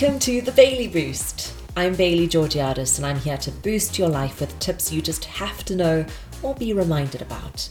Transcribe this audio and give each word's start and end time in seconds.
Welcome 0.00 0.18
to 0.20 0.40
the 0.40 0.52
Bailey 0.52 0.88
Boost. 0.88 1.52
I'm 1.76 1.94
Bailey 1.94 2.26
Georgiadis 2.26 2.96
and 2.96 3.04
I'm 3.04 3.18
here 3.18 3.36
to 3.36 3.50
boost 3.50 3.98
your 3.98 4.08
life 4.08 4.40
with 4.40 4.58
tips 4.58 4.90
you 4.90 5.02
just 5.02 5.26
have 5.26 5.62
to 5.66 5.76
know 5.76 6.06
or 6.42 6.54
be 6.54 6.72
reminded 6.72 7.20
about. 7.20 7.68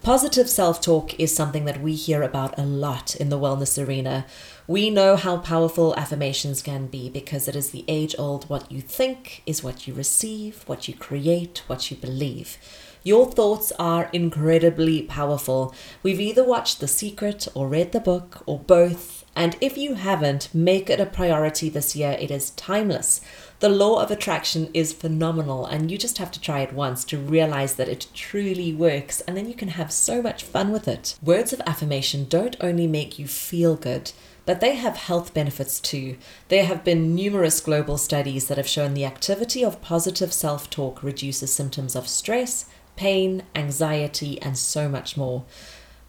Positive 0.00 0.48
self 0.48 0.80
talk 0.80 1.18
is 1.18 1.34
something 1.34 1.64
that 1.64 1.80
we 1.80 1.96
hear 1.96 2.22
about 2.22 2.56
a 2.56 2.62
lot 2.62 3.16
in 3.16 3.28
the 3.28 3.40
wellness 3.40 3.84
arena. 3.84 4.24
We 4.68 4.88
know 4.88 5.16
how 5.16 5.38
powerful 5.38 5.96
affirmations 5.96 6.62
can 6.62 6.86
be 6.86 7.10
because 7.10 7.48
it 7.48 7.56
is 7.56 7.72
the 7.72 7.84
age 7.88 8.14
old 8.20 8.48
what 8.48 8.70
you 8.70 8.80
think 8.80 9.42
is 9.44 9.64
what 9.64 9.88
you 9.88 9.94
receive, 9.94 10.62
what 10.68 10.86
you 10.86 10.94
create, 10.94 11.64
what 11.66 11.90
you 11.90 11.96
believe. 11.96 12.56
Your 13.02 13.26
thoughts 13.26 13.72
are 13.80 14.10
incredibly 14.12 15.02
powerful. 15.02 15.74
We've 16.04 16.20
either 16.20 16.44
watched 16.44 16.78
The 16.78 16.86
Secret 16.86 17.48
or 17.52 17.66
read 17.66 17.90
the 17.90 17.98
book 17.98 18.44
or 18.46 18.60
both, 18.60 19.23
and 19.36 19.56
if 19.60 19.76
you 19.76 19.94
haven't, 19.94 20.48
make 20.54 20.88
it 20.88 21.00
a 21.00 21.06
priority 21.06 21.68
this 21.68 21.96
year. 21.96 22.16
It 22.20 22.30
is 22.30 22.50
timeless. 22.50 23.20
The 23.60 23.68
law 23.68 24.02
of 24.02 24.10
attraction 24.10 24.70
is 24.74 24.92
phenomenal, 24.92 25.66
and 25.66 25.90
you 25.90 25.98
just 25.98 26.18
have 26.18 26.30
to 26.32 26.40
try 26.40 26.60
it 26.60 26.72
once 26.72 27.04
to 27.06 27.18
realize 27.18 27.74
that 27.74 27.88
it 27.88 28.06
truly 28.14 28.72
works, 28.72 29.20
and 29.22 29.36
then 29.36 29.48
you 29.48 29.54
can 29.54 29.68
have 29.68 29.92
so 29.92 30.22
much 30.22 30.44
fun 30.44 30.70
with 30.70 30.86
it. 30.86 31.16
Words 31.22 31.52
of 31.52 31.62
affirmation 31.66 32.26
don't 32.28 32.56
only 32.60 32.86
make 32.86 33.18
you 33.18 33.26
feel 33.26 33.76
good 33.76 34.12
but 34.46 34.60
they 34.60 34.74
have 34.74 34.96
health 34.96 35.32
benefits 35.32 35.80
too. 35.80 36.16
There 36.48 36.66
have 36.66 36.84
been 36.84 37.14
numerous 37.14 37.60
global 37.60 37.96
studies 37.96 38.48
that 38.48 38.58
have 38.58 38.68
shown 38.68 38.94
the 38.94 39.04
activity 39.04 39.64
of 39.64 39.80
positive 39.80 40.32
self 40.32 40.68
talk 40.68 41.02
reduces 41.02 41.52
symptoms 41.52 41.96
of 41.96 42.08
stress, 42.08 42.66
pain, 42.96 43.42
anxiety, 43.54 44.40
and 44.42 44.56
so 44.56 44.88
much 44.88 45.16
more. 45.16 45.44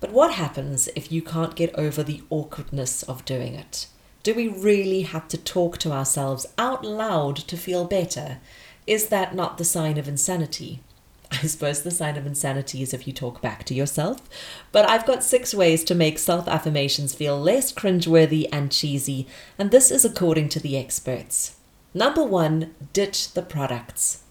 But 0.06 0.14
what 0.14 0.34
happens 0.34 0.88
if 0.96 1.12
you 1.12 1.24
can't 1.24 1.56
get 1.56 1.74
over 1.74 2.04
the 2.04 2.22
awkwardness 2.30 3.02
of 3.02 3.26
doing 3.26 3.56
it? 3.56 3.88
Do 4.22 4.36
we 4.36 4.48
really 4.48 5.02
have 5.02 5.28
to 5.30 5.36
talk 5.38 5.80
to 5.80 5.92
ourselves 5.92 6.46
out 6.60 6.86
loud 6.86 7.36
to 7.38 7.58
feel 7.58 7.86
better? 7.86 8.38
Is 8.86 9.08
that 9.08 9.34
not 9.34 9.58
the 9.58 9.66
sign 9.66 9.98
of 9.98 10.08
insanity? 10.08 10.82
I 11.32 11.48
suppose 11.48 11.82
the 11.82 11.90
sign 11.90 12.18
of 12.18 12.28
insanity 12.28 12.84
is 12.84 12.94
if 12.94 13.08
you 13.08 13.14
talk 13.14 13.42
back 13.42 13.64
to 13.64 13.74
yourself. 13.74 14.22
But 14.72 14.88
I've 14.88 15.08
got 15.08 15.24
six 15.24 15.56
ways 15.56 15.84
to 15.86 15.96
make 15.96 16.20
self 16.20 16.48
affirmations 16.48 17.16
feel 17.16 17.40
less 17.40 17.74
cringeworthy 17.74 18.48
and 18.52 18.72
cheesy, 18.72 19.26
and 19.58 19.72
this 19.72 19.90
is 19.90 20.06
according 20.06 20.50
to 20.50 20.60
the 20.60 20.78
experts. 20.78 21.56
Number 21.96 22.24
one, 22.24 22.76
ditch 22.94 23.34
the 23.34 23.42
products. 23.42 24.22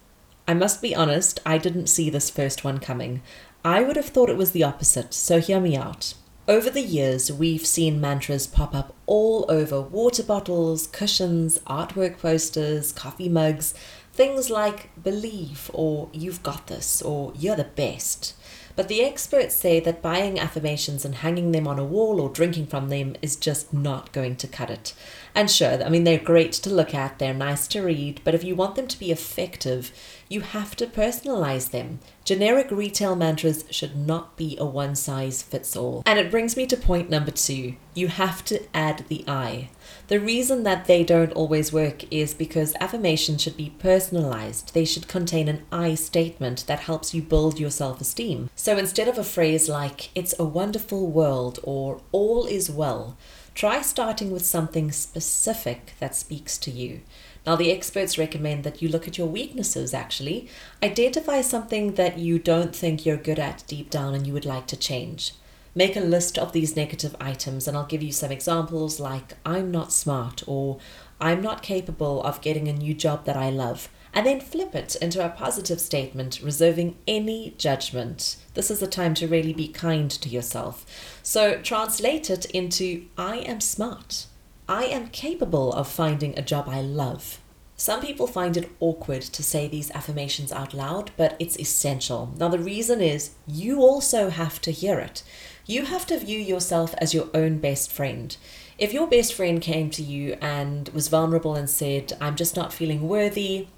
I 0.47 0.55
must 0.55 0.81
be 0.81 0.95
honest, 0.95 1.41
I 1.45 1.59
didn't 1.59 1.89
see 1.89 2.11
this 2.11 2.31
first 2.31 2.63
one 2.63 2.79
coming. 2.79 3.23
I 3.65 3.83
would 3.83 3.97
have 3.97 4.11
thought 4.11 4.29
it 4.29 4.37
was 4.37 4.53
the 4.53 4.63
opposite, 4.63 5.15
so 5.15 5.41
hear 5.41 5.59
me 5.59 5.75
out. 5.75 6.13
Over 6.47 6.69
the 6.69 6.83
years, 6.83 7.33
we've 7.33 7.65
seen 7.65 7.99
mantras 7.99 8.47
pop 8.47 8.75
up 8.75 8.95
all 9.07 9.47
over 9.49 9.81
water 9.81 10.23
bottles, 10.23 10.87
cushions, 10.87 11.59
artwork 11.61 12.19
posters, 12.19 12.93
coffee 12.93 13.31
mugs, 13.31 13.73
things 14.13 14.51
like 14.51 14.91
believe 15.03 15.71
or 15.73 16.11
you've 16.13 16.43
got 16.43 16.67
this 16.67 17.01
or 17.01 17.33
you're 17.35 17.57
the 17.57 17.65
best. 17.65 18.35
But 18.77 18.89
the 18.89 19.03
experts 19.03 19.55
say 19.55 19.81
that 19.81 20.03
buying 20.03 20.39
affirmations 20.39 21.05
and 21.05 21.15
hanging 21.15 21.53
them 21.53 21.67
on 21.67 21.79
a 21.79 21.85
wall 21.85 22.21
or 22.21 22.29
drinking 22.29 22.67
from 22.67 22.91
them 22.91 23.17
is 23.23 23.37
just 23.37 23.73
not 23.73 24.13
going 24.13 24.37
to 24.37 24.49
cut 24.49 24.69
it. 24.69 24.93
And 25.35 25.51
sure, 25.51 25.83
I 25.83 25.89
mean, 25.89 26.05
they're 26.05 26.19
great 26.19 26.53
to 26.53 26.71
look 26.71 26.93
at, 26.93 27.19
they're 27.19 27.33
nice 27.33 27.67
to 27.69 27.83
read, 27.83 28.21
but 28.25 28.35
if 28.35 28.45
you 28.45 28.55
want 28.55 28.75
them 28.75 28.89
to 28.89 28.99
be 28.99 29.11
effective, 29.11 29.93
you 30.29 30.41
have 30.43 30.77
to 30.77 30.87
personalize 30.87 31.71
them. 31.71 32.01
Generic 32.25 32.71
retail 32.71 33.15
mantras 33.15 33.67
should 33.71 33.95
not 33.95 34.35
be 34.39 34.57
a 34.59 34.65
one 34.65 34.95
size 34.95 35.43
fits 35.43 35.77
all. 35.77 36.03
And 36.07 36.19
it 36.19 36.31
brings 36.31 36.57
me 36.57 36.67
to 36.67 36.77
point 36.77 37.11
number 37.11 37.31
two 37.31 37.75
you 37.95 38.09
have 38.09 38.45
to 38.45 38.61
add 38.75 39.05
the 39.09 39.25
I. 39.29 39.71
The 40.09 40.19
reason 40.19 40.65
that 40.65 40.87
they 40.87 41.05
don't 41.05 41.33
always 41.33 41.73
work 41.73 42.11
is 42.13 42.35
because 42.35 42.75
affirmations 42.81 43.43
should 43.43 43.57
be 43.57 43.75
personalized. 43.79 44.75
They 44.75 44.85
should 44.85 45.07
contain 45.07 45.49
an 45.49 45.63
I 45.71 45.95
statement 45.95 46.67
that 46.67 46.81
helps 46.81 47.15
you 47.15 47.23
build 47.23 47.61
your 47.61 47.71
self 47.71 48.01
esteem. 48.01 48.51
So 48.57 48.77
instead 48.77 49.07
of 49.07 49.19
a 49.19 49.25
phrase 49.25 49.69
like, 49.69 50.11
it's 50.15 50.35
a 50.39 50.45
wonderful 50.45 51.07
world 51.07 51.61
or 51.63 52.01
all 52.11 52.47
is 52.47 52.71
well, 52.71 53.17
Try 53.55 53.83
starting 53.83 54.33
with 54.33 54.45
something 54.45 54.91
specific 54.91 55.93
that 56.01 56.17
speaks 56.17 56.59
to 56.59 56.73
you. 56.73 57.03
Now, 57.47 57.55
the 57.55 57.71
experts 57.71 58.19
recommend 58.19 58.65
that 58.65 58.83
you 58.83 58.89
look 58.89 59.07
at 59.07 59.17
your 59.17 59.29
weaknesses 59.29 59.95
actually. 59.95 60.49
Identify 60.83 61.41
something 61.43 61.95
that 61.95 62.19
you 62.19 62.41
don't 62.41 62.75
think 62.75 63.07
you're 63.07 63.17
good 63.17 63.39
at 63.39 63.63
deep 63.69 63.91
down 63.91 64.13
and 64.13 64.27
you 64.27 64.33
would 64.33 64.45
like 64.45 64.67
to 64.69 64.77
change. 64.77 65.35
Make 65.77 65.97
a 65.97 66.01
list 66.01 66.39
of 66.39 66.53
these 66.53 66.77
negative 66.77 67.17
items, 67.21 67.67
and 67.67 67.77
I'll 67.77 67.87
give 67.87 68.03
you 68.03 68.13
some 68.13 68.31
examples 68.31 69.01
like 69.01 69.35
I'm 69.45 69.73
not 69.73 69.93
smart 69.93 70.45
or 70.47 70.79
I'm 71.21 71.41
not 71.41 71.63
capable 71.63 72.23
of 72.23 72.41
getting 72.41 72.69
a 72.69 72.73
new 72.73 72.95
job 72.95 73.25
that 73.25 73.37
I 73.37 73.51
love 73.51 73.89
and 74.15 74.25
then 74.25 74.41
flip 74.41 74.75
it 74.75 74.95
into 74.97 75.25
a 75.25 75.29
positive 75.29 75.81
statement, 75.81 76.41
reserving 76.43 76.97
any 77.07 77.55
judgment. 77.59 78.37
This 78.55 78.71
is 78.71 78.79
the 78.79 78.87
time 78.87 79.13
to 79.15 79.27
really 79.27 79.53
be 79.53 79.67
kind 79.69 80.11
to 80.11 80.29
yourself. 80.29 81.19
So 81.23 81.61
translate 81.61 82.31
it 82.31 82.45
into 82.47 83.07
I 83.19 83.39
am 83.39 83.61
smart. 83.61 84.27
I 84.69 84.85
am 84.85 85.09
capable 85.09 85.73
of 85.73 85.89
finding 85.89 86.39
a 86.39 86.43
job 86.43 86.69
I 86.69 86.81
love. 86.81 87.41
Some 87.77 88.01
people 88.01 88.29
find 88.29 88.57
it 88.57 88.71
awkward 88.79 89.23
to 89.23 89.43
say 89.43 89.67
these 89.67 89.91
affirmations 89.91 90.53
out 90.53 90.73
loud, 90.73 91.11
but 91.17 91.35
it's 91.41 91.59
essential. 91.59 92.33
Now, 92.39 92.49
the 92.49 92.59
reason 92.59 93.01
is 93.01 93.33
you 93.49 93.81
also 93.81 94.31
have 94.31 94.61
to 94.63 94.71
hear 94.71 95.01
it. 95.01 95.25
You 95.67 95.87
have 95.87 96.07
to 96.07 96.19
view 96.19 96.39
yourself 96.39 96.95
as 96.99 97.13
your 97.13 97.29
own 97.35 97.59
best 97.59 97.91
friend. 97.91 98.37
If 98.77 98.93
your 98.93 99.07
best 99.07 99.35
friend 99.35 99.61
came 99.61 99.89
to 99.91 100.03
you 100.03 100.37
and 100.41 100.89
was 100.89 101.07
vulnerable 101.07 101.55
and 101.55 101.71
said, 101.71 102.13
I'm 102.21 102.35
just 102.35 102.57
not 102.57 102.73
feeling 102.73 103.07
worthy, 103.07 103.69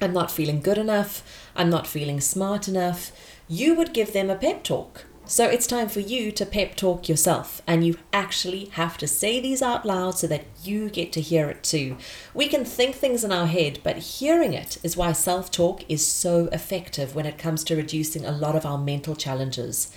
I'm 0.00 0.12
not 0.12 0.30
feeling 0.30 0.60
good 0.60 0.78
enough, 0.78 1.24
I'm 1.56 1.68
not 1.68 1.88
feeling 1.88 2.20
smart 2.20 2.68
enough, 2.68 3.10
you 3.48 3.74
would 3.74 3.92
give 3.92 4.12
them 4.12 4.30
a 4.30 4.36
pep 4.36 4.62
talk. 4.62 5.06
So 5.24 5.46
it's 5.46 5.66
time 5.66 5.88
for 5.88 6.00
you 6.00 6.30
to 6.32 6.46
pep 6.46 6.76
talk 6.76 7.08
yourself, 7.08 7.60
and 7.66 7.84
you 7.84 7.98
actually 8.12 8.66
have 8.72 8.96
to 8.98 9.08
say 9.08 9.40
these 9.40 9.60
out 9.60 9.84
loud 9.84 10.16
so 10.16 10.26
that 10.28 10.44
you 10.62 10.88
get 10.88 11.12
to 11.12 11.20
hear 11.20 11.50
it 11.50 11.64
too. 11.64 11.98
We 12.32 12.46
can 12.46 12.64
think 12.64 12.94
things 12.94 13.24
in 13.24 13.32
our 13.32 13.46
head, 13.46 13.80
but 13.82 13.98
hearing 13.98 14.54
it 14.54 14.78
is 14.84 14.96
why 14.96 15.12
self 15.12 15.50
talk 15.50 15.82
is 15.88 16.06
so 16.06 16.46
effective 16.52 17.14
when 17.14 17.26
it 17.26 17.36
comes 17.36 17.62
to 17.64 17.76
reducing 17.76 18.24
a 18.24 18.32
lot 18.32 18.54
of 18.56 18.64
our 18.64 18.78
mental 18.78 19.16
challenges. 19.16 19.90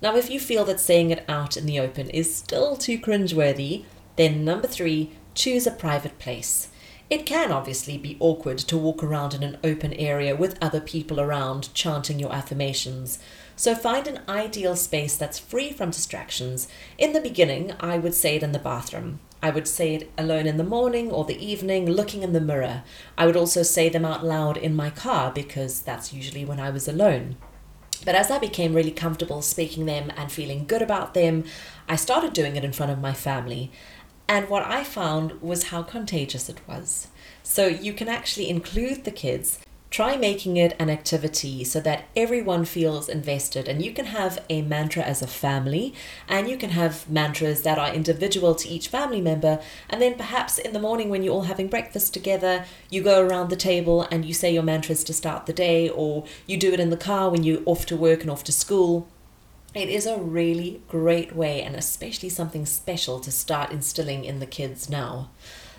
Now, 0.00 0.16
if 0.16 0.30
you 0.30 0.38
feel 0.38 0.64
that 0.66 0.80
saying 0.80 1.10
it 1.10 1.24
out 1.28 1.56
in 1.56 1.66
the 1.66 1.80
open 1.80 2.08
is 2.10 2.34
still 2.34 2.76
too 2.76 2.98
cringeworthy, 2.98 3.84
then 4.16 4.44
number 4.44 4.68
three, 4.68 5.10
choose 5.34 5.66
a 5.66 5.72
private 5.72 6.18
place. 6.18 6.68
It 7.10 7.24
can 7.24 7.50
obviously 7.50 7.96
be 7.96 8.18
awkward 8.20 8.58
to 8.58 8.76
walk 8.76 9.02
around 9.02 9.32
in 9.32 9.42
an 9.42 9.56
open 9.64 9.94
area 9.94 10.36
with 10.36 10.58
other 10.62 10.80
people 10.80 11.20
around 11.20 11.72
chanting 11.72 12.20
your 12.20 12.32
affirmations. 12.32 13.18
So 13.56 13.74
find 13.74 14.06
an 14.06 14.20
ideal 14.28 14.76
space 14.76 15.16
that's 15.16 15.38
free 15.38 15.72
from 15.72 15.90
distractions. 15.90 16.68
In 16.98 17.14
the 17.14 17.20
beginning, 17.20 17.72
I 17.80 17.96
would 17.96 18.14
say 18.14 18.36
it 18.36 18.42
in 18.42 18.52
the 18.52 18.58
bathroom. 18.58 19.20
I 19.42 19.50
would 19.50 19.66
say 19.66 19.94
it 19.94 20.10
alone 20.18 20.46
in 20.46 20.58
the 20.58 20.64
morning 20.64 21.10
or 21.10 21.24
the 21.24 21.42
evening, 21.44 21.90
looking 21.90 22.22
in 22.22 22.34
the 22.34 22.40
mirror. 22.40 22.82
I 23.16 23.24
would 23.24 23.36
also 23.36 23.62
say 23.62 23.88
them 23.88 24.04
out 24.04 24.24
loud 24.24 24.56
in 24.56 24.76
my 24.76 24.90
car 24.90 25.32
because 25.32 25.80
that's 25.80 26.12
usually 26.12 26.44
when 26.44 26.60
I 26.60 26.70
was 26.70 26.88
alone. 26.88 27.36
But 28.04 28.14
as 28.14 28.30
I 28.30 28.38
became 28.38 28.74
really 28.74 28.90
comfortable 28.90 29.42
speaking 29.42 29.86
them 29.86 30.12
and 30.16 30.30
feeling 30.30 30.66
good 30.66 30.82
about 30.82 31.14
them, 31.14 31.44
I 31.88 31.96
started 31.96 32.32
doing 32.32 32.56
it 32.56 32.64
in 32.64 32.72
front 32.72 32.92
of 32.92 33.00
my 33.00 33.12
family. 33.12 33.70
And 34.28 34.48
what 34.48 34.62
I 34.62 34.84
found 34.84 35.40
was 35.40 35.64
how 35.64 35.82
contagious 35.82 36.48
it 36.48 36.60
was. 36.68 37.08
So 37.42 37.66
you 37.66 37.92
can 37.92 38.08
actually 38.08 38.48
include 38.48 39.04
the 39.04 39.10
kids. 39.10 39.58
Try 39.90 40.16
making 40.16 40.58
it 40.58 40.76
an 40.78 40.90
activity 40.90 41.64
so 41.64 41.80
that 41.80 42.04
everyone 42.14 42.66
feels 42.66 43.08
invested, 43.08 43.68
and 43.68 43.82
you 43.82 43.92
can 43.92 44.06
have 44.06 44.44
a 44.50 44.60
mantra 44.60 45.02
as 45.02 45.22
a 45.22 45.26
family, 45.26 45.94
and 46.28 46.48
you 46.48 46.58
can 46.58 46.70
have 46.70 47.08
mantras 47.08 47.62
that 47.62 47.78
are 47.78 47.92
individual 47.92 48.54
to 48.54 48.68
each 48.68 48.88
family 48.88 49.22
member. 49.22 49.60
And 49.88 50.02
then 50.02 50.14
perhaps 50.14 50.58
in 50.58 50.74
the 50.74 50.78
morning, 50.78 51.08
when 51.08 51.22
you're 51.22 51.32
all 51.32 51.42
having 51.42 51.68
breakfast 51.68 52.12
together, 52.12 52.66
you 52.90 53.02
go 53.02 53.26
around 53.26 53.48
the 53.48 53.56
table 53.56 54.02
and 54.10 54.24
you 54.24 54.34
say 54.34 54.52
your 54.52 54.62
mantras 54.62 55.02
to 55.04 55.14
start 55.14 55.46
the 55.46 55.52
day, 55.54 55.88
or 55.88 56.24
you 56.46 56.58
do 56.58 56.72
it 56.72 56.80
in 56.80 56.90
the 56.90 56.96
car 56.96 57.30
when 57.30 57.42
you're 57.42 57.62
off 57.64 57.86
to 57.86 57.96
work 57.96 58.20
and 58.20 58.30
off 58.30 58.44
to 58.44 58.52
school 58.52 59.08
it 59.74 59.88
is 59.90 60.06
a 60.06 60.16
really 60.16 60.82
great 60.88 61.36
way, 61.36 61.62
and 61.62 61.76
especially 61.76 62.30
something 62.30 62.64
special 62.64 63.20
to 63.20 63.30
start 63.30 63.70
instilling 63.70 64.24
in 64.24 64.40
the 64.40 64.46
kids 64.46 64.88
now. 64.88 65.30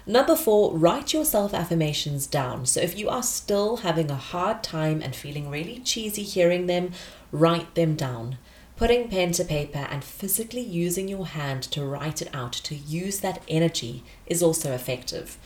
Number 0.10 0.36
four, 0.36 0.76
write 0.76 1.14
your 1.14 1.24
self 1.24 1.54
affirmations 1.54 2.26
down. 2.26 2.66
So 2.66 2.82
if 2.82 2.98
you 2.98 3.10
are 3.10 3.22
still 3.22 3.78
having 3.78 4.10
a 4.10 4.16
hard 4.16 4.64
time 4.64 5.04
and 5.04 5.16
feeling 5.16 5.52
really 5.52 5.78
cheesy 5.82 6.24
hearing 6.24 6.66
them, 6.66 6.94
write 7.32 7.76
them 7.76 7.94
down. 7.94 8.40
Putting 8.76 9.10
pen 9.10 9.34
to 9.34 9.46
paper 9.46 9.86
and 9.92 10.04
physically 10.04 10.64
using 10.64 11.08
your 11.08 11.28
hand 11.28 11.62
to 11.62 11.86
write 11.86 12.24
it 12.24 12.30
out, 12.34 12.54
to 12.54 12.74
use 12.74 13.20
that 13.20 13.44
energy, 13.48 14.04
is 14.26 14.42
also 14.42 14.74
effective. 14.74 15.38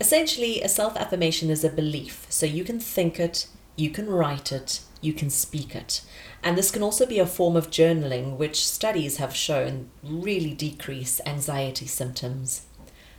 Essentially, 0.00 0.62
a 0.62 0.68
self 0.70 0.96
affirmation 0.96 1.50
is 1.50 1.62
a 1.62 1.68
belief, 1.68 2.24
so 2.30 2.46
you 2.46 2.64
can 2.64 2.80
think 2.80 3.20
it, 3.20 3.48
you 3.76 3.90
can 3.90 4.08
write 4.08 4.50
it, 4.50 4.80
you 5.02 5.12
can 5.12 5.28
speak 5.28 5.76
it. 5.76 6.00
And 6.42 6.56
this 6.56 6.70
can 6.70 6.82
also 6.82 7.04
be 7.04 7.18
a 7.18 7.26
form 7.26 7.54
of 7.54 7.68
journaling, 7.68 8.38
which 8.38 8.66
studies 8.66 9.18
have 9.18 9.36
shown 9.36 9.90
really 10.02 10.54
decrease 10.54 11.20
anxiety 11.26 11.86
symptoms. 11.86 12.62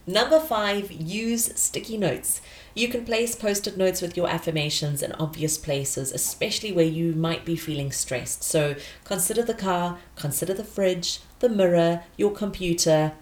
Number 0.10 0.40
five, 0.40 0.90
use 0.90 1.52
sticky 1.60 1.98
notes. 1.98 2.42
You 2.74 2.88
can 2.88 3.04
place 3.04 3.36
post 3.36 3.68
it 3.68 3.76
notes 3.76 4.02
with 4.02 4.16
your 4.16 4.30
affirmations 4.30 5.04
in 5.04 5.12
obvious 5.12 5.58
places, 5.58 6.14
especially 6.14 6.72
where 6.72 6.86
you 6.86 7.12
might 7.12 7.44
be 7.44 7.58
feeling 7.58 7.92
stressed. 7.92 8.42
So 8.42 8.76
consider 9.04 9.44
the 9.44 9.54
car, 9.54 10.00
consider 10.16 10.54
the 10.54 10.64
fridge, 10.64 11.20
the 11.40 11.50
mirror, 11.50 12.04
your 12.16 12.32
computer, 12.32 13.16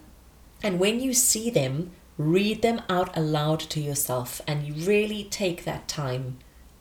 and 0.62 0.78
when 0.78 1.00
you 1.00 1.12
see 1.12 1.50
them, 1.50 1.90
read 2.16 2.62
them 2.62 2.80
out 2.88 3.16
aloud 3.16 3.58
to 3.60 3.80
yourself 3.80 4.40
and 4.46 4.64
you 4.64 4.74
really 4.86 5.24
take 5.24 5.64
that 5.64 5.88
time. 5.88 6.38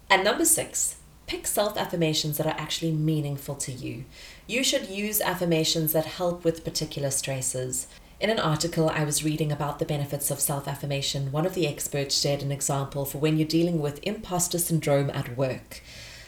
And 0.07 0.23
number 0.23 0.45
six, 0.45 0.97
pick 1.25 1.47
self 1.47 1.77
affirmations 1.77 2.37
that 2.37 2.45
are 2.45 2.59
actually 2.59 2.91
meaningful 2.91 3.55
to 3.55 3.71
you. 3.71 4.05
You 4.45 4.63
should 4.63 4.87
use 4.87 5.19
affirmations 5.19 5.93
that 5.93 6.05
help 6.05 6.43
with 6.43 6.63
particular 6.63 7.09
stresses. 7.09 7.87
In 8.17 8.29
an 8.29 8.39
article 8.39 8.89
I 8.89 9.03
was 9.03 9.25
reading 9.25 9.51
about 9.51 9.77
the 9.77 9.85
benefits 9.85 10.31
of 10.31 10.39
self 10.39 10.69
affirmation, 10.69 11.33
one 11.33 11.45
of 11.45 11.53
the 11.53 11.67
experts 11.67 12.17
shared 12.17 12.41
an 12.41 12.51
example 12.51 13.03
for 13.03 13.17
when 13.17 13.37
you're 13.37 13.45
dealing 13.45 13.81
with 13.81 13.99
imposter 14.03 14.57
syndrome 14.57 15.09
at 15.09 15.35
work. 15.35 15.81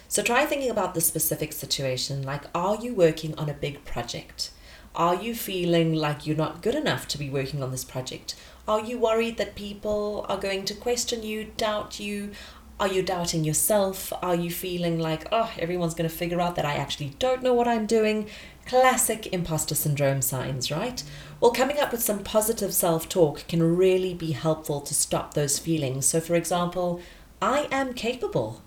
So 0.10 0.22
try 0.22 0.46
thinking 0.46 0.70
about 0.70 0.96
the 0.96 1.02
specific 1.02 1.54
situation 1.54 2.24
like, 2.24 2.44
are 2.54 2.76
you 2.76 2.94
working 2.94 3.34
on 3.36 3.50
a 3.50 3.54
big 3.54 3.86
project? 3.86 4.52
Are 4.96 5.16
you 5.16 5.34
feeling 5.34 5.94
like 5.94 6.28
you're 6.28 6.36
not 6.36 6.62
good 6.62 6.76
enough 6.76 7.08
to 7.10 7.18
be 7.18 7.30
working 7.30 7.64
on 7.64 7.72
this 7.72 7.86
project? 7.86 8.36
Are 8.68 8.82
you 8.82 9.00
worried 9.00 9.38
that 9.38 9.56
people 9.56 10.26
are 10.28 10.38
going 10.38 10.66
to 10.66 10.74
question 10.74 11.24
you, 11.24 11.46
doubt 11.56 12.02
you? 12.02 12.32
Are 12.80 12.88
you 12.88 13.02
doubting 13.02 13.44
yourself? 13.44 14.14
Are 14.22 14.36
you 14.36 14.52
feeling 14.52 15.00
like, 15.00 15.28
oh, 15.32 15.52
everyone's 15.58 15.96
going 15.96 16.08
to 16.08 16.16
figure 16.16 16.40
out 16.40 16.56
that 16.56 16.66
I 16.66 16.76
actually 16.76 17.16
don't 17.18 17.42
know 17.42 17.56
what 17.56 17.68
I'm 17.68 17.88
doing? 17.88 18.30
Classic 18.68 19.26
imposter 19.34 19.74
syndrome 19.74 20.22
signs, 20.22 20.70
right? 20.70 21.04
Well, 21.40 21.50
coming 21.50 21.80
up 21.80 21.92
with 21.92 22.04
some 22.04 22.24
positive 22.24 22.76
self 22.76 23.10
talk 23.10 23.48
can 23.48 23.76
really 23.76 24.14
be 24.14 24.34
helpful 24.34 24.82
to 24.82 24.94
stop 24.94 25.34
those 25.34 25.58
feelings. 25.58 26.06
So, 26.06 26.20
for 26.20 26.36
example, 26.36 27.02
I 27.42 27.68
am 27.72 27.96
capable. 27.96 28.62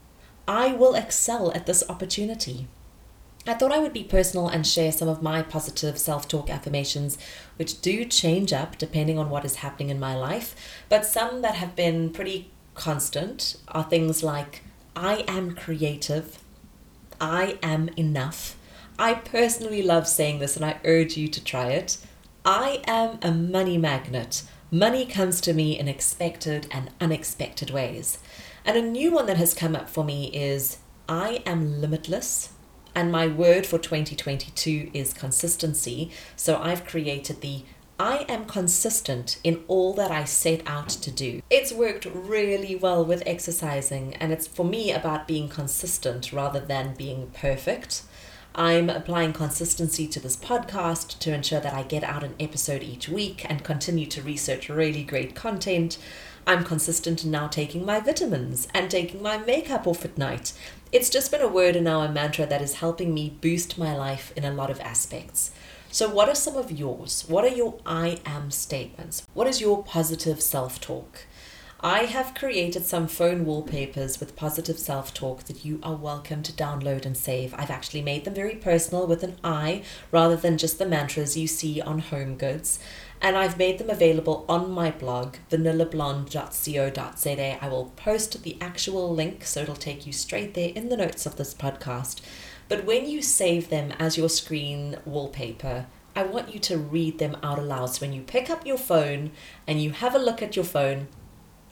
I 0.49 0.73
will 0.73 0.97
excel 0.97 1.53
at 1.53 1.67
this 1.67 1.85
opportunity. 1.89 2.67
I 3.47 3.55
thought 3.55 3.73
I 3.73 3.79
would 3.79 3.93
be 3.93 4.03
personal 4.03 4.49
and 4.49 4.67
share 4.67 4.91
some 4.91 5.09
of 5.09 5.23
my 5.23 5.43
positive 5.43 5.99
self 5.99 6.27
talk 6.27 6.51
affirmations, 6.51 7.17
which 7.57 7.81
do 7.81 8.05
change 8.05 8.53
up 8.53 8.77
depending 8.77 9.21
on 9.21 9.31
what 9.31 9.45
is 9.45 9.57
happening 9.57 9.89
in 9.89 10.01
my 10.01 10.17
life. 10.17 10.57
But 10.89 11.07
some 11.07 11.43
that 11.43 11.55
have 11.55 11.77
been 11.77 12.11
pretty 12.11 12.51
constant 12.75 13.57
are 13.69 13.85
things 13.85 14.23
like 14.23 14.63
I 14.97 15.25
am 15.29 15.55
creative, 15.55 16.39
I 17.21 17.59
am 17.63 17.89
enough. 17.97 18.57
I 18.99 19.15
personally 19.15 19.83
love 19.83 20.07
saying 20.07 20.39
this 20.39 20.57
and 20.57 20.65
I 20.65 20.81
urge 20.85 21.17
you 21.17 21.29
to 21.29 21.43
try 21.43 21.69
it. 21.69 21.99
I 22.45 22.83
am 22.87 23.19
a 23.23 23.31
money 23.31 23.79
magnet. 23.79 24.43
Money 24.71 25.05
comes 25.05 25.41
to 25.43 25.53
me 25.53 25.79
in 25.79 25.89
expected 25.89 26.67
and 26.71 26.91
unexpected 27.01 27.71
ways. 27.71 28.19
And 28.65 28.77
a 28.77 28.83
new 28.83 29.11
one 29.11 29.27
that 29.27 29.37
has 29.37 29.55
come 29.55 29.75
up 29.75 29.89
for 29.89 30.05
me 30.05 30.27
is 30.29 30.79
I 31.09 31.43
am 31.47 31.81
limitless. 31.81 32.53
And 32.95 33.11
my 33.11 33.27
word 33.27 33.67
for 33.67 33.79
2022 33.79 34.91
is 34.93 35.13
consistency. 35.13 36.11
So 36.37 36.59
I've 36.59 36.85
created 36.85 37.41
the 37.41 37.65
I 38.01 38.25
am 38.31 38.47
consistent 38.47 39.39
in 39.45 39.63
all 39.69 39.93
that 39.93 40.11
I 40.11 40.25
set 40.25 40.63
out 40.67 40.89
to 40.89 41.11
do. 41.11 41.43
It's 41.51 41.71
worked 41.71 42.07
really 42.07 42.75
well 42.75 43.05
with 43.05 43.23
exercising, 43.27 44.15
and 44.15 44.33
it's 44.33 44.47
for 44.47 44.65
me 44.65 44.91
about 44.91 45.29
being 45.29 45.51
consistent 45.51 46.33
rather 46.33 46.61
than 46.61 46.95
being 46.95 47.31
perfect. 47.35 48.05
I'm 48.55 48.89
applying 48.89 49.35
consistency 49.35 50.07
to 50.07 50.19
this 50.19 50.35
podcast 50.35 51.19
to 51.19 51.35
ensure 51.35 51.61
that 51.61 51.75
I 51.75 51.83
get 51.83 52.03
out 52.03 52.25
an 52.25 52.37
episode 52.41 52.83
each 52.83 53.11
week 53.11 53.45
and 53.51 53.63
continue 53.63 54.07
to 54.07 54.23
research 54.23 54.71
really 54.71 55.05
great 55.05 55.35
content. 55.35 55.99
I'm 56.47 56.65
consistent 56.65 57.23
in 57.23 57.31
now 57.31 57.49
taking 57.49 57.85
my 57.85 58.01
vitamins 58.01 58.67
and 58.73 58.91
taking 58.91 59.23
my 59.23 59.37
makeup 59.37 59.87
off 59.87 60.07
at 60.07 60.17
night 60.17 60.55
it's 60.93 61.11
just 61.11 61.31
been 61.31 61.41
a 61.41 61.49
word 61.49 61.77
and 61.77 61.85
now 61.85 62.01
a 62.01 62.11
mantra 62.11 62.47
that 62.47 62.61
is 62.61 62.75
helping 62.75 63.15
me 63.15 63.37
boost 63.41 63.79
my 63.79 63.97
life 63.97 64.33
in 64.35 64.45
a 64.45 64.53
lot 64.53 64.71
of 64.71 64.81
aspects. 64.81 65.53
So, 65.93 66.09
what 66.09 66.29
are 66.29 66.37
some 66.37 66.57
of 66.57 66.71
yours? 66.71 67.25
What 67.27 67.45
are 67.45 67.49
your 67.49 67.81
I 67.85 68.21
am 68.25 68.53
statements? 68.53 69.27
What 69.35 69.49
is 69.49 69.61
your 69.61 69.83
positive 69.83 70.41
self 70.41 70.81
talk? 70.81 71.27
I 71.81 72.05
have 72.05 72.35
created 72.35 72.87
some 72.87 73.09
phone 73.09 73.45
wallpapers 73.45 74.21
with 74.21 74.37
positive 74.37 74.79
self 74.79 75.13
talk 75.13 75.43
that 75.45 75.65
you 75.65 75.81
are 75.83 75.97
welcome 75.97 76.45
to 76.45 76.53
download 76.53 77.05
and 77.05 77.17
save. 77.17 77.53
I've 77.55 77.71
actually 77.71 78.03
made 78.03 78.25
them 78.25 78.35
very 78.35 78.55
personal 78.55 79.09
with 79.09 79.25
an 79.25 79.37
I 79.43 79.83
rather 80.13 80.37
than 80.37 80.59
just 80.59 80.79
the 80.79 80.87
mantras 80.87 81.37
you 81.37 81.49
see 81.49 81.81
on 81.81 81.99
home 81.99 82.37
goods 82.37 82.79
and 83.21 83.37
I've 83.37 83.59
made 83.59 83.79
them 83.79 83.91
available 83.91 84.45
on 84.49 84.71
my 84.71 84.93
blog, 84.93 85.37
vanillablonde.co.za. 85.51 87.65
I 87.65 87.69
will 87.69 87.87
post 87.97 88.45
the 88.45 88.57
actual 88.61 89.13
link 89.13 89.45
so 89.45 89.63
it'll 89.63 89.75
take 89.75 90.07
you 90.07 90.13
straight 90.13 90.55
there 90.55 90.71
in 90.75 90.89
the 90.89 90.97
notes 90.97 91.27
of 91.27 91.35
this 91.37 91.53
podcast. 91.53 92.21
But 92.71 92.85
when 92.85 93.11
you 93.11 93.21
save 93.21 93.69
them 93.69 93.93
as 93.99 94.17
your 94.17 94.29
screen 94.29 94.97
wallpaper, 95.05 95.87
I 96.15 96.23
want 96.23 96.55
you 96.55 96.61
to 96.61 96.79
read 96.79 97.19
them 97.19 97.37
out 97.43 97.59
aloud. 97.59 97.87
So 97.87 98.03
when 98.03 98.13
you 98.13 98.23
pick 98.23 98.49
up 98.49 98.65
your 98.65 98.79
phone 98.79 99.33
and 99.67 99.83
you 99.83 99.91
have 99.91 100.15
a 100.15 100.21
look 100.21 100.41
at 100.41 100.55
your 100.55 100.65
phone, 100.65 101.09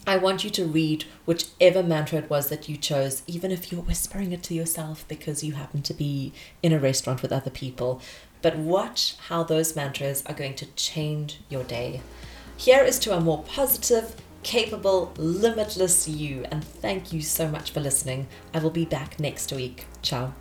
I 0.09 0.17
want 0.17 0.43
you 0.43 0.51
to 0.51 0.65
read 0.65 1.05
whichever 1.25 1.85
mantra 1.85 2.19
it 2.19 2.29
was 2.29 2.49
that 2.49 2.69
you 2.69 2.77
chose, 2.77 3.23
even 3.29 3.53
if 3.53 3.71
you're 3.71 3.83
whispering 3.83 4.33
it 4.33 4.43
to 4.45 4.55
yourself 4.55 5.05
because 5.07 5.45
you 5.45 5.53
happen 5.53 5.83
to 5.83 5.95
be 5.95 6.33
in 6.65 6.73
a 6.73 6.81
restaurant 6.81 7.23
with 7.23 7.31
other 7.31 7.51
people. 7.51 8.03
But 8.43 8.59
watch 8.59 9.15
how 9.29 9.45
those 9.45 9.77
mantras 9.77 10.25
are 10.27 10.35
going 10.35 10.57
to 10.57 10.67
change 10.75 11.39
your 11.49 11.63
day. 11.63 12.01
Here 12.57 12.83
is 12.83 12.99
to 13.01 13.17
a 13.17 13.21
more 13.21 13.45
positive, 13.45 14.17
capable, 14.43 15.13
limitless 15.17 16.09
you. 16.09 16.45
And 16.51 16.63
thank 16.65 17.13
you 17.13 17.23
so 17.23 17.49
much 17.49 17.71
for 17.71 17.81
listening. 17.81 18.27
I 18.55 18.61
will 18.61 18.71
be 18.71 18.85
back 18.85 19.19
next 19.21 19.53
week. 19.53 19.87
Ciao. 20.03 20.35